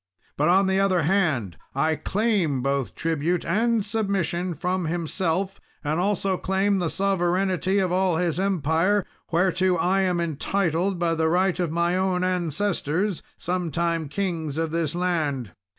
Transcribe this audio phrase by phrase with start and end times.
[0.35, 6.37] But, on the other hand, I claim both tribute and submission from himself, and also
[6.37, 11.69] claim the sovereignty of all his empire, whereto I am entitled by the right of
[11.71, 15.51] my own ancestors sometime kings of this land.